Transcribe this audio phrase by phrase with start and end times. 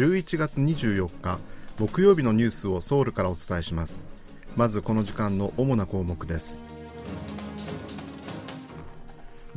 [0.00, 1.38] 11月24日
[1.78, 4.02] 木曜日のニュースをソウルからお伝えします。
[4.56, 6.62] まずこの時間の主な項目です。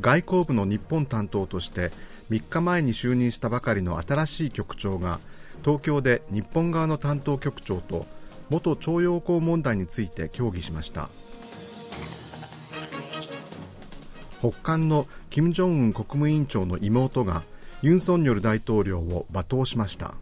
[0.02, 1.92] 外交部の日本担当として
[2.28, 5.18] 3日前に就任したばかりの新しい局長が
[5.64, 8.04] 東京で日本側の担当局長と
[8.50, 11.08] 元徴用工問題について協議しました。
[14.40, 17.44] 北韓の金正恩国務委員長の妹が
[17.80, 20.14] ユン・ソンニョル大統領を罵倒しました。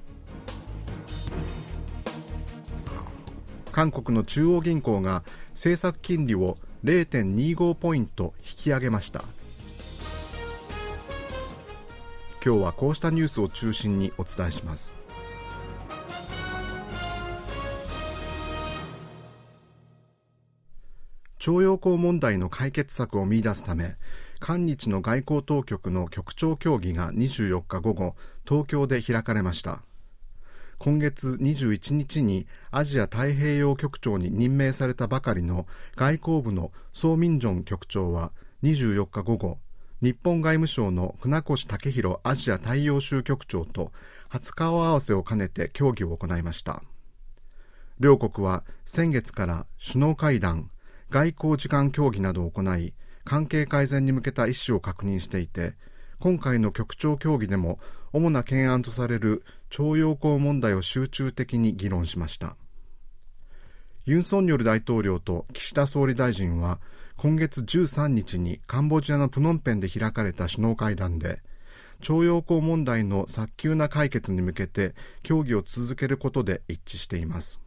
[3.72, 9.24] 韓国の中央銀行が政策金利を0.25ポイント引き上げました。
[12.44, 14.94] 今日はこうしたニュースを中心にお伝えします。
[21.38, 23.96] 徴用工問題の解決策を見出すため
[24.38, 28.14] 韓日の外交当局の局長協議が24日午後
[28.46, 29.82] 東京で開かれました。
[30.82, 38.32] 今月21日にアジア太平洋局長に任命されたばかりの外交部のソー・ミンジョン局長は
[38.64, 39.58] 24日午後
[40.00, 43.92] 日本外務省の船越武弘アジア太陽州局長と
[44.28, 46.82] 初顔合わせを兼ねて協議を行いました。
[48.00, 50.68] 両国は先月から首脳会談
[51.10, 55.74] 外交時間協議などを行い関係改善に向けた意思を確認していて
[56.18, 57.78] 今回の局長協議でも
[58.12, 62.56] 主な懸案とされる徴用工問題を集中的に議論しました。
[64.04, 66.78] ユン・ソンニョル大統領と岸田総理大臣は
[67.16, 71.40] 今月13日にカンボジアのプノンペンで開かれた首脳会談で
[72.02, 77.58] 徴用工問題の早急な解決に向けて協議を続けることで一致しています。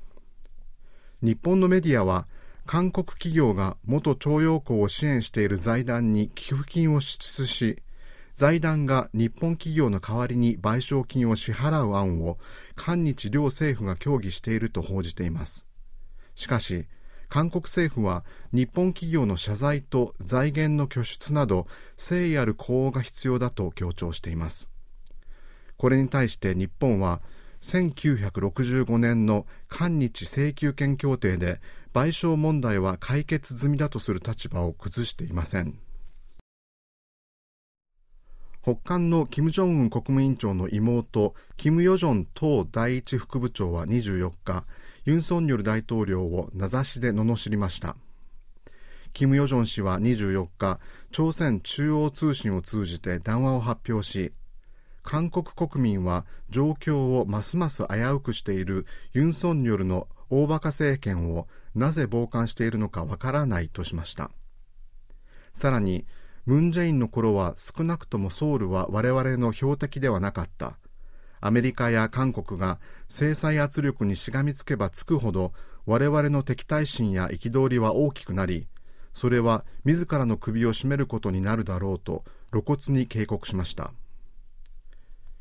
[1.24, 2.28] 日本のメディアは
[2.68, 7.82] 韓国企業が元徴用工を支援している財団に寄付金を支出し
[8.36, 12.38] 財団が日本企業の代わりに賠償金を支払う案を
[12.76, 15.66] 韓日両政府が協議していると報じています。
[16.36, 16.86] しかし
[17.30, 21.66] 韓国政府は日本企業の謝罪と財源の拠出など
[21.98, 24.70] 誠意ある呼応が必要だと強調しています。
[25.78, 27.22] これに対して日本は
[27.62, 31.62] 1965年の韓日請求権協定で
[31.94, 35.85] 賠償問題は解決済みだとする立場を崩していません。
[38.66, 44.66] 北韓の金正恩国務委員長の妹金与正党第一副部長は24日
[45.04, 47.96] ユン・ソンニョル大統領を名指しで罵りました。
[49.14, 50.80] 金与正氏は24日
[51.12, 54.34] 朝鮮中央通信を通じて談話を発表し
[55.04, 64.32] 韓国国民は状況をますます危うくしているユン・ソンニョルの大馬鹿政権をなぜ傍観しているのかわからないとしました。
[65.54, 66.08] さらに
[66.46, 70.78] ムン・ジェインの頃は少なくともソウルは我々の標的ではなかった。
[71.42, 75.54] アメリカや韓国が制裁圧力にしがみつけばつくほど
[75.86, 78.66] 我々の敵対心や憤りは大きくなり
[79.14, 83.92] それは自らの首を絞めることになるだろうと露骨に警告しました。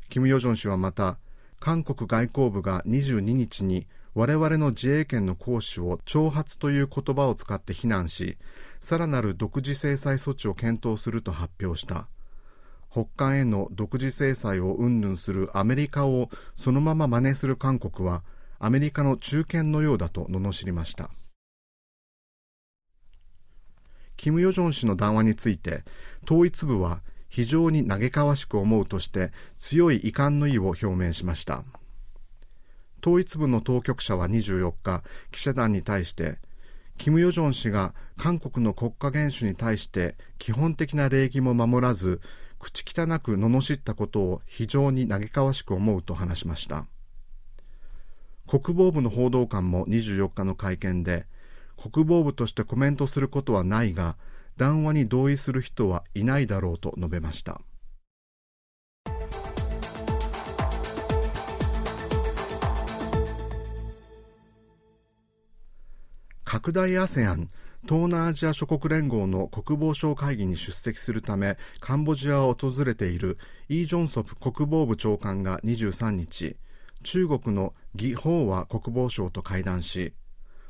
[0.09, 1.17] キム・ヨジョン氏はまた
[1.59, 8.37] 韓国外交部が22日に我々の自衛権の行使を挑発という言葉を使って非難し
[8.79, 12.07] さらなる独自制裁措置を検討すると発表した。
[12.89, 18.23] 北韓への独自制裁を云々するアメリカをそのまま真似する韓国は
[18.57, 21.09] アメリカの中堅のようだと罵りました。
[24.15, 25.83] キム・ヨジョン氏の談話について
[26.23, 31.65] 統一部は非常に嘆かわしく思うとして強い遺憾の意を表明しました。
[33.05, 36.39] 統一部の当局者は24日記者団に対して
[36.97, 42.19] 金与正氏が韓国の国家元首に対して基本的な礼儀も守らず
[42.57, 46.87] 口汚く罵ったことを非常に嘆かわしく思うと話しました。
[48.47, 51.27] 国防部の報道官も24日の会見で
[51.77, 54.17] 国防部としてコメントすることはないが
[54.57, 57.61] 談話に同意する人はいないだろうと述べました。
[66.55, 67.49] 拡大 ASEAN
[67.83, 73.37] 東南アジア諸国連合の国防相会議に出席するためカンボジアを訪れている
[73.67, 76.55] イ・ジョンソプ国防部長官が23日
[77.03, 80.13] 中国のギ・ホーワ国防相と会談し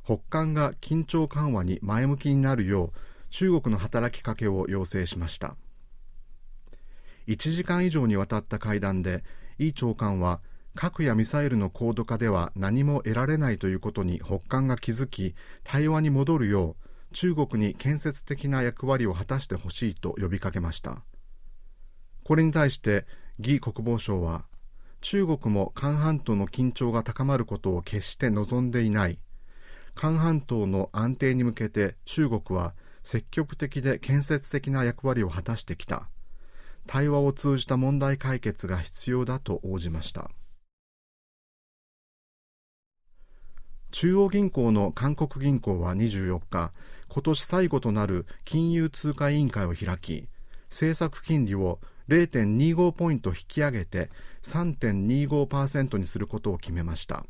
[0.04, 2.92] 北韓が緊張緩和に前向きになるよう
[3.30, 5.56] 中国の働きかけを要請しました。
[7.28, 9.24] 1時間以上にわたった会談で
[9.60, 10.42] イ長官は
[10.76, 15.34] 核やミサイルの高度化では何も得られないということに北韓が気づき
[15.64, 21.04] 対話に戻るよう中国に建設的な役割を果たしてほしいと呼びかけました。
[22.26, 23.06] これに対して
[23.40, 24.46] 魏国防相は
[25.00, 29.20] 中国も韓半島の緊張が高まることを決して望んでいない。
[29.94, 36.10] 韓半島の安定に向けて中国は積極的で建設的な役割を果たしてきた。
[36.88, 40.32] 対話を通じた問題解決が必要だと応じました。
[43.96, 46.74] 中央銀行の韓国銀行は24日
[47.08, 50.28] 今年最後となる金融通貨委員会を開き
[50.70, 54.10] 政策金利を0.25ポイント引き上げて
[54.44, 57.26] 3.25%にすることを決めました。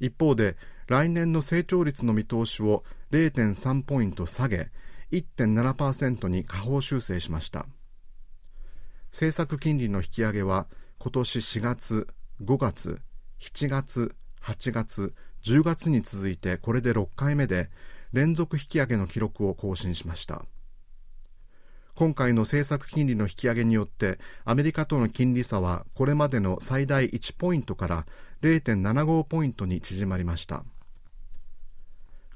[0.00, 0.56] 一方で
[0.88, 2.82] 来年の成長率の見通しを
[3.12, 4.72] 0.3ポイント下げ
[5.12, 7.66] 1.7%に下方修正しました。
[9.12, 10.66] 政策金利の引き上げは
[10.98, 12.08] 今年4月、
[12.42, 13.00] 5月、
[13.38, 17.70] 7月、8月、10月に続いてこれで6回目で
[18.12, 20.44] 連続引き上げの記録を更新しました。
[21.94, 28.06] 今回の政策金利の引き上げによってアメリカとの金利差はこれまでの最大1ポイントから
[28.42, 30.64] 0.75ポイントに縮まりました。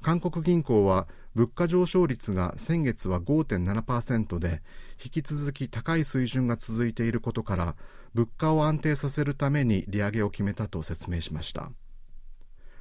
[0.01, 4.61] 韓国銀行は物価上昇率が先月は5.7%で
[5.03, 7.75] 引き続き高い水準が続いていることから
[8.13, 11.71] 物価を安定させるために利上げを決めたと説明しました。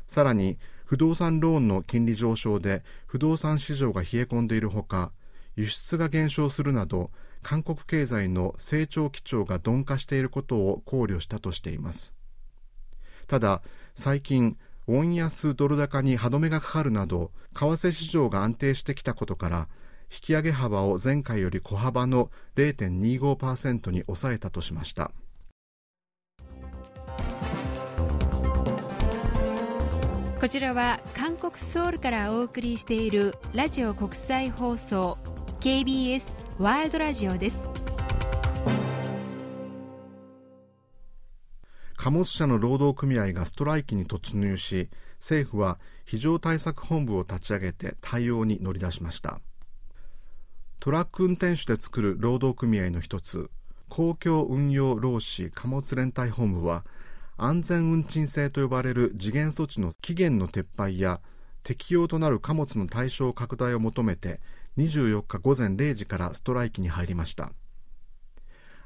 [0.07, 5.13] さらに不動産ローンの金利上昇で不動産市場が冷え込んでいるほか
[5.57, 7.11] 輸出が減少するなど
[7.43, 12.15] 韓国経済の成長基調が鈍化していることを考慮したとしています。
[13.27, 13.63] ただ
[13.95, 14.57] 最近
[14.87, 19.69] ウォン安ドル高に歯止めがかかるなど為替市場が安定してきたことから
[20.11, 25.11] 引き上げ幅を前回より小幅の0.25%に抑えたとしました。
[30.45, 35.17] こちらは韓国ソウルからお送りしているラジオ国際放送
[35.61, 36.23] KBS
[36.59, 37.67] ワールドラジオです。
[41.97, 49.41] 貨物車の労働組合がストライキに突入し政府は非常対策本部を立ち上げて対応に乗り出しました。
[50.79, 53.49] トラック運転手で作る労働組合の一つ
[53.89, 56.85] 公共運用労使貨物連帯本部は
[57.37, 61.21] 安全運賃制と呼ばれる次元措置の期限の撤廃や
[61.65, 64.41] 適用となる貨物の対象拡大を求めて
[64.77, 67.53] 24日午前0時からストライキに入りました。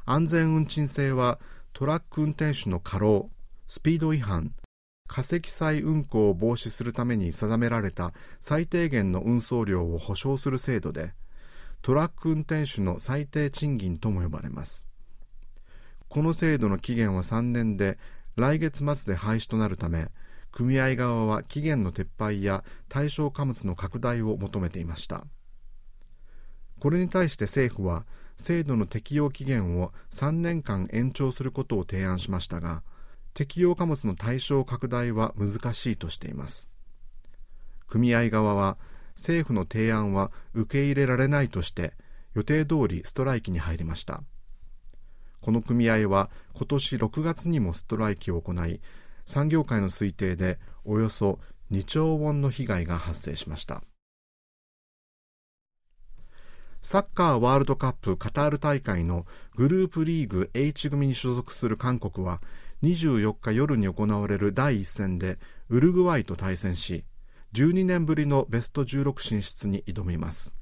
[0.06, 1.39] 安全運賃制は
[1.75, 3.31] トラック運転手の過労
[3.69, 4.53] スピード違反
[5.06, 11.12] 過積載運行を防止するために定められた最低限の運送量を保証する制度で
[11.83, 14.87] トラック運転手の最低賃金とも呼ばれます。
[16.09, 17.99] この制度の期限は3年で
[18.38, 20.08] 来月末で廃止となるため
[20.52, 25.26] 組合側は期限の撤廃や対象貨物の拡大を求めていました。
[26.81, 28.06] これに対して政府は
[28.37, 32.82] 制度の適用期限を3年間延長することを提案しましたが
[33.35, 36.69] 適用貨物の対象拡大は難しいとしています。
[37.88, 38.79] 組合側は
[39.17, 41.94] 政府の提案は受け入れられないとして
[42.35, 44.23] 予定通りストライキに入りました。
[45.40, 48.81] この組合は今年6月にもストライキを行い
[49.25, 51.38] 産業界の推定でおよそ
[51.70, 53.82] 2兆ウォンの被害が発生しました。
[56.81, 59.26] サッカーワールドカップカタール大会の
[59.57, 62.40] グループリーグ H 組に所属する韓国は
[62.83, 67.04] 24日夜に行われる第1戦でウルグアイと対戦し
[67.52, 70.58] 12年ぶりのベスト16進出に挑みます。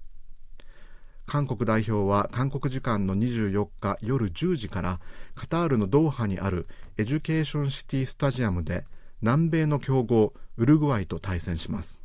[1.26, 5.00] 韓国代表は韓国時間の24日夜10時から
[5.34, 8.84] カタールのドーハにあるエデュケーションシティスタジアムで
[9.22, 11.98] 南米の強豪ウルグアイと対戦します。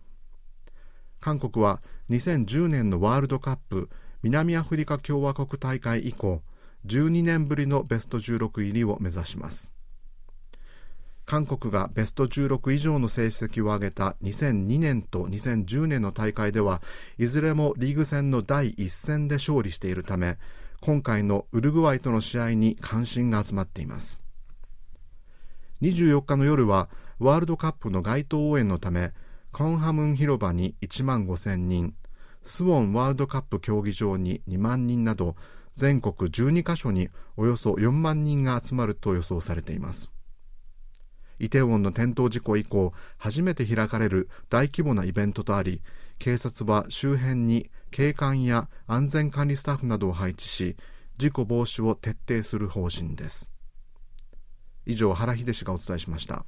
[1.20, 3.90] 韓国は2010年のワールドカップ
[4.24, 6.42] 南アフリカ共和国大会以降
[6.88, 9.72] 12年ぶりのベスト16入りを目指します。
[11.32, 16.82] 韓国がベスト16以上の成績を上げた2002年と2010年の大会では
[17.18, 20.38] いずれもリーグ戦の第1戦で勝利しているため
[20.82, 24.20] 今回のウルグアイとの試合に関心が集まっています。
[25.82, 29.14] 24日の夜はワールドカップの街頭応援のため
[29.54, 31.94] コンハムン広場に1万5000人
[32.44, 35.38] スウォンワールドカップ競技場に2万人など
[35.78, 37.08] 全国12カ所に
[37.38, 40.12] およそ4万人が集まると予想されています。
[41.42, 45.82] イテウォンの転倒事故以降初めて開かれる大規模なイベントとあり
[46.20, 50.78] 警察は周辺に警官や安全管理スタッフなどを配置し
[51.18, 53.50] 事故防止を徹底する方針です。
[54.86, 56.46] 以上原秀氏がお伝えしました。